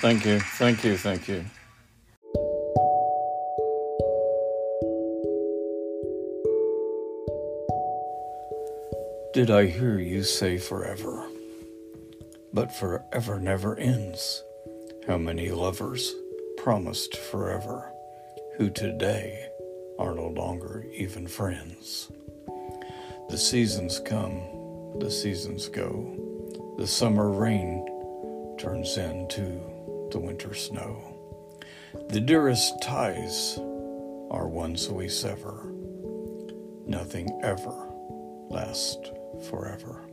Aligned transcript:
Thank 0.00 0.24
you. 0.24 0.38
Thank 0.38 0.84
you. 0.84 0.96
Thank 0.96 1.26
you. 1.26 1.44
Did 9.34 9.50
I 9.50 9.66
hear 9.66 9.98
you 9.98 10.22
say 10.22 10.56
forever? 10.56 11.26
But 12.52 12.72
forever 12.72 13.40
never 13.40 13.76
ends. 13.76 14.44
How 15.08 15.18
many 15.18 15.50
lovers 15.50 16.14
promised 16.58 17.16
forever 17.16 17.92
who 18.56 18.70
today 18.70 19.48
are 19.98 20.14
no 20.14 20.28
longer 20.28 20.86
even 20.92 21.26
friends? 21.26 22.08
The 23.30 23.38
seasons 23.38 23.98
come, 23.98 24.96
the 25.00 25.10
seasons 25.10 25.68
go. 25.68 26.74
The 26.78 26.86
summer 26.86 27.32
rain 27.32 27.84
turns 28.58 28.96
into 28.96 29.77
the 30.10 30.18
winter 30.18 30.54
snow. 30.54 31.14
The 32.08 32.20
dearest 32.20 32.82
ties 32.82 33.58
are 34.30 34.48
ones 34.48 34.88
we 34.88 35.08
sever. 35.08 35.72
Nothing 36.86 37.40
ever 37.42 37.88
lasts 38.48 39.10
forever. 39.48 40.04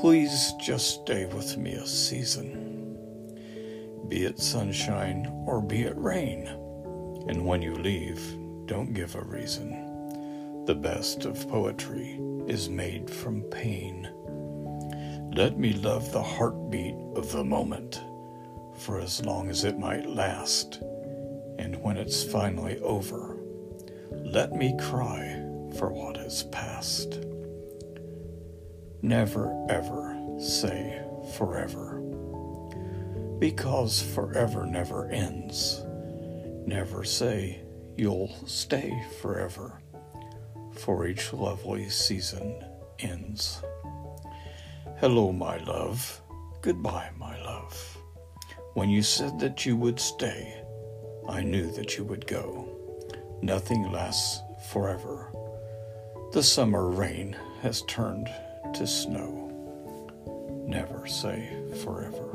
Please 0.00 0.52
just 0.60 1.02
stay 1.02 1.26
with 1.26 1.56
me 1.56 1.72
a 1.72 1.86
season, 1.86 2.96
be 4.08 4.24
it 4.24 4.38
sunshine 4.38 5.26
or 5.46 5.60
be 5.60 5.82
it 5.82 5.96
rain. 5.96 6.46
And 7.28 7.46
when 7.46 7.62
you 7.62 7.74
leave, 7.74 8.20
don't 8.66 8.92
give 8.92 9.14
a 9.14 9.22
reason. 9.22 10.64
The 10.66 10.74
best 10.74 11.24
of 11.24 11.48
poetry 11.48 12.20
is 12.46 12.68
made 12.68 13.10
from 13.10 13.42
pain. 13.42 14.08
Let 15.34 15.58
me 15.58 15.72
love 15.72 16.12
the 16.12 16.22
heartbeat 16.22 16.94
of 17.16 17.32
the 17.32 17.42
moment 17.42 18.00
for 18.78 19.00
as 19.00 19.26
long 19.26 19.50
as 19.50 19.64
it 19.64 19.76
might 19.76 20.08
last. 20.08 20.76
And 21.58 21.82
when 21.82 21.96
it's 21.96 22.22
finally 22.22 22.78
over, 22.78 23.36
let 24.12 24.52
me 24.52 24.76
cry 24.78 25.42
for 25.76 25.92
what 25.92 26.18
has 26.18 26.44
passed. 26.44 27.18
Never 29.02 29.66
ever 29.68 30.16
say 30.38 31.02
forever, 31.36 31.98
because 33.40 34.00
forever 34.00 34.66
never 34.66 35.08
ends. 35.08 35.82
Never 36.64 37.02
say 37.02 37.60
you'll 37.96 38.32
stay 38.46 39.02
forever, 39.20 39.80
for 40.74 41.08
each 41.08 41.32
lovely 41.32 41.88
season 41.88 42.64
ends. 43.00 43.60
Hello, 45.06 45.32
my 45.32 45.58
love. 45.58 46.22
Goodbye, 46.62 47.10
my 47.18 47.38
love. 47.42 47.98
When 48.72 48.88
you 48.88 49.02
said 49.02 49.38
that 49.38 49.66
you 49.66 49.76
would 49.76 50.00
stay, 50.00 50.62
I 51.28 51.42
knew 51.42 51.70
that 51.72 51.98
you 51.98 52.04
would 52.04 52.26
go. 52.26 52.66
Nothing 53.42 53.92
lasts 53.92 54.40
forever. 54.70 55.30
The 56.32 56.42
summer 56.42 56.88
rain 56.88 57.36
has 57.60 57.82
turned 57.82 58.30
to 58.72 58.86
snow. 58.86 59.50
Never 60.66 61.06
say 61.06 61.50
forever. 61.82 62.30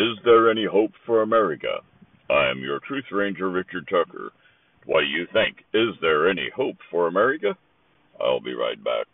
Is 0.00 0.16
there 0.24 0.50
any 0.50 0.64
hope 0.64 0.92
for 1.04 1.20
America? 1.20 1.80
I 2.30 2.48
am 2.50 2.60
your 2.60 2.80
Truth 2.88 3.04
Ranger, 3.12 3.50
Richard 3.50 3.86
Tucker. 3.86 4.30
What 4.86 5.02
do 5.02 5.06
you 5.06 5.26
think? 5.30 5.58
Is 5.74 5.94
there 6.00 6.30
any 6.30 6.48
hope 6.56 6.76
for 6.90 7.06
America? 7.06 7.54
I'll 8.18 8.40
be 8.40 8.54
right 8.54 8.82
back. 8.82 9.04